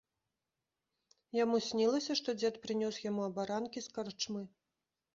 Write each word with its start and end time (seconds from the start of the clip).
Яму 1.43 1.55
снілася, 1.69 2.11
што 2.23 2.29
дзед 2.41 2.59
прынёс 2.67 3.01
яму 3.09 3.21
абаранкі 3.31 3.79
з 3.91 3.97
карчмы. 4.01 4.43